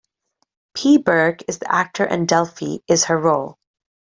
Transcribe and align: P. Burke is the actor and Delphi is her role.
P. 0.73 0.97
Burke 0.97 1.43
is 1.47 1.59
the 1.59 1.71
actor 1.71 2.03
and 2.03 2.27
Delphi 2.27 2.77
is 2.87 3.05
her 3.05 3.19
role. 3.19 3.59